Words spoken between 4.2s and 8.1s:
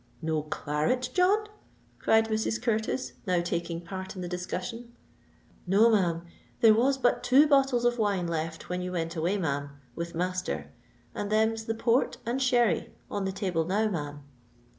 the discussion. "No ma'am. There was but two bottles of